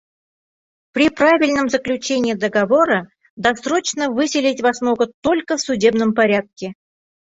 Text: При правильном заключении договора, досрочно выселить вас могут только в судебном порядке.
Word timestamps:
При 0.93 1.11
правильном 1.11 1.69
заключении 1.69 2.33
договора, 2.33 3.07
досрочно 3.35 4.09
выселить 4.09 4.59
вас 4.59 4.81
могут 4.81 5.11
только 5.21 5.57
в 5.57 5.61
судебном 5.61 6.15
порядке. 6.15 6.73